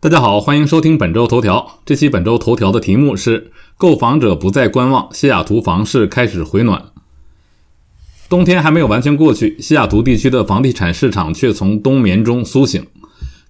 [0.00, 1.80] 大家好，欢迎收听本周头条。
[1.84, 6.92] 这期本周头条的题目是：购房者不再观望，西雅图房市开始回暖。
[8.28, 12.86] 冬天还没有完全过去，西雅图地区的房地产市场却从冬眠中苏醒。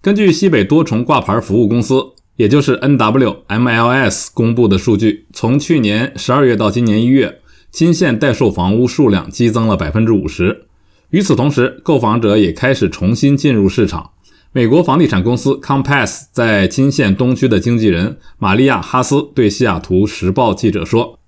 [0.01, 2.03] 根据西北多重挂牌服务公司，
[2.37, 10.65] 也就是 NWMLS 公布的数据，从去年十二月到今年一月，金县待售房屋数量激增了百分之五十。
[11.11, 14.13] 与此同时，购房者也开始重新进入市场。
[14.59, 21.21] 美国房地产公司 Compass 在金县东区的经纪人玛利亚·哈斯对西雅图时报记者说：“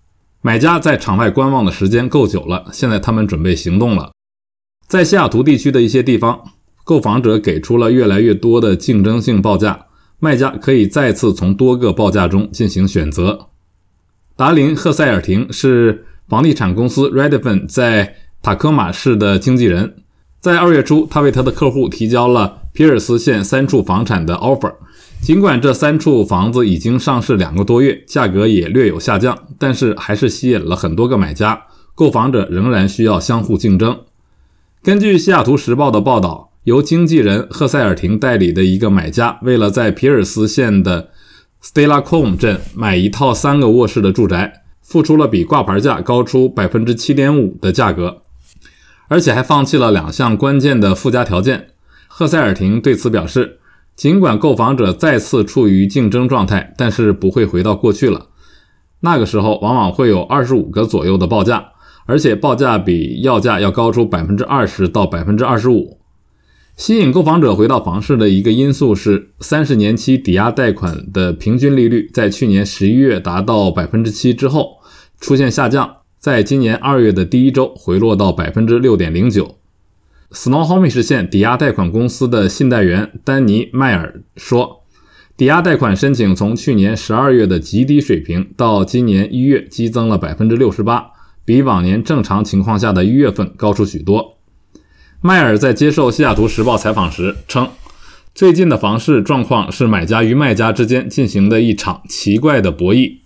[0.43, 4.11] 买家在场外观望的时间够久了，现在他们准备行动了。
[4.89, 6.43] 在西雅图地区的一些地方，
[6.83, 9.87] 购房者给出了越来越多的竞争性报价，
[10.19, 13.51] 卖家可以再次从多个报价中进行选择。”
[14.35, 20.03] 达林·赫塞尔廷是房地产公司 Redfin 在塔科马市的经纪人。
[20.41, 24.75] 在二月初，他为他的客户提交了皮尔斯县三处房产的 offer。
[25.23, 31.65] 尽管这三处房子已经上市两个多月，价格也略有下降，但是还是吸引了很多个买家。
[31.95, 34.01] 购房者仍然需要相互竞争。
[34.83, 41.11] 根据西雅图时报的报道，由经纪人赫塞尔廷代理的一个买家，为了在皮尔斯县的
[41.63, 48.23] Stellacome 镇买一套三个卧室的住宅，付出了比挂牌价高出百分之七点五的价格。
[49.09, 51.70] 而且还放弃了两项关键的附加条件。
[52.21, 53.61] 赫塞尔廷对此表示，
[53.97, 58.27] 尽管购房者再次处于竞争状态，但是不会回到过去了。
[59.01, 61.69] 那个时候往往会有二十五个左右的报价，
[62.05, 65.97] 而且报价比要价要高出百分之二十到百分之二十五。
[66.77, 74.73] 吸引购房者回到房市的一个因素是，三十年期抵押贷款的平均利率在去年十一月达到百分之七之后
[75.19, 75.97] 出现下降。
[76.19, 79.60] 在今年二月的第一周回落到百分之六点零九。
[80.33, 84.85] Snohomish 县抵押贷款公司的信贷员丹尼·迈尔说
[85.37, 91.11] ：“抵押贷款申请从去年十二月的极低水平到今年一月激增了百分之六十八，
[91.45, 94.39] 比往年正常情况下的一月份高出许多。”
[95.21, 97.69] 迈尔在接受西雅图时报采访时称
[98.33, 103.19] ：“最近的房市状况是买家与卖家之间进行的一场奇怪的博弈。”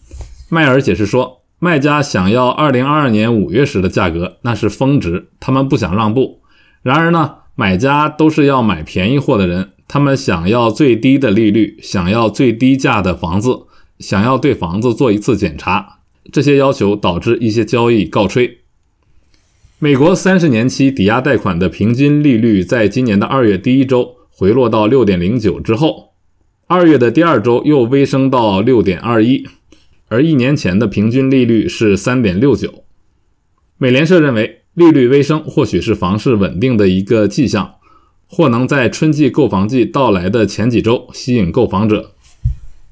[0.48, 1.42] 迈尔解释说。
[1.60, 6.42] 卖家想要二零二二年五月时的价格，那是峰值，他们不想让步。
[6.84, 13.62] 然而呢，买家都是要买便宜货的人，他们想要最低的利率，想要最低价的房子，
[13.98, 16.00] 想要对房子做一次检查。
[16.30, 18.58] 这些要求导致一些交易告吹。
[19.78, 26.10] 美国三十年期抵押贷款的平均利率在今年的二月第一周回落到六点零九之后，
[26.66, 29.46] 二月的第二周又微升到六点二一。
[30.08, 32.84] 而一年前的平均利率是三点六九。
[33.78, 37.74] 美联社认为，利率微升或许是房市稳定的一个迹象，
[38.26, 42.10] 或能在春季购房季到来的前几周吸引购房者。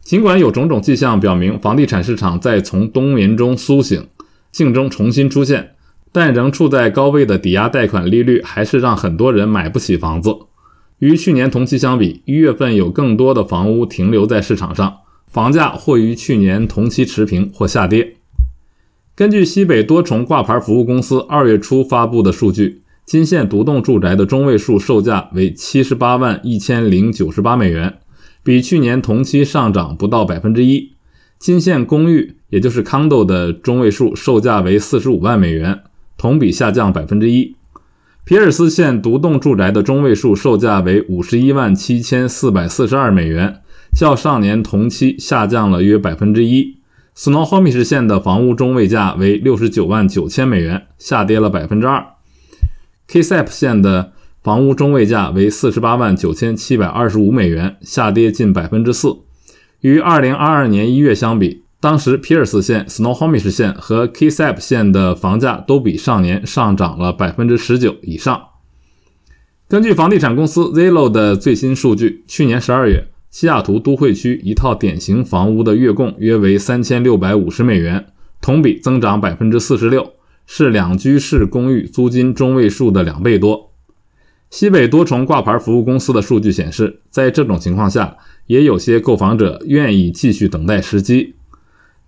[0.02, 4.06] 尽管有种种迹象表明房地产市场在从冬眠中苏醒，
[4.50, 5.74] 竞争重新出现，
[6.10, 10.34] 但仍处在高位的抵押贷款利率还是让很多人买不起房子。
[10.98, 14.98] 与去年同期相比，一月份有更多的房屋停留在市场上。
[15.26, 18.16] 房价或与去年同期持平或下跌。
[19.14, 27.98] 根据西北多重挂牌服务公司二月初发布的数据，金县独栋住宅的中位数售价为七十八万一千零九十八美元，
[28.42, 30.92] 比去年同期上涨不到百分之一。
[31.38, 35.80] 金县公寓，也就是 condo 的中位数售价为四十五万美元，
[36.16, 37.54] 同比下降百分之一。
[38.24, 43.60] 皮尔斯县独栋住宅的中位数售价为五十一万七千四百四十二美元。
[43.94, 46.78] 较上年同期下降了约百分之一。
[47.16, 52.04] Snohomish 县的房屋中位价为六十九万九千美元，下跌了百分之二。
[53.06, 54.12] Kisap 县的
[54.42, 59.18] 房屋中位价为四十八万九千七百二十五美元，下跌近百分之四。
[59.80, 68.40] 与二零二二年一月相比，当时皮尔斯县、Snohomish 县和 Kisap 县的房价都比上年上涨了百分之十九以上。
[69.68, 73.11] 根据房地产公司 Zillow 的最新数据，去年十二月。
[73.32, 78.08] 西雅图都会区一套典型房屋的月供约为三千六百五十美元，
[78.42, 80.12] 同比增长百分之四十六，
[80.46, 83.72] 是两居室公寓租金中位数的两倍多。
[84.50, 88.18] 西北多重挂牌服务公司的数据显示，在这种情况下，
[88.48, 91.34] 也有些购房者愿意继续等待时机。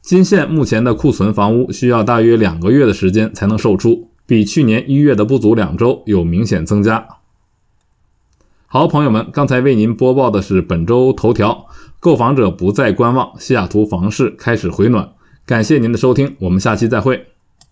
[0.03, 7.07] 金县目前的库存房屋需要大约两个月的时间才能售出，比去年一月的不足两周有明显增加。
[8.75, 11.69] 好，朋友们，刚才为您播报的是本周头条：
[12.01, 15.11] 购房者不再观望，西雅图房市开始回暖。
[15.47, 17.25] 感谢您的收听，我们下期再会。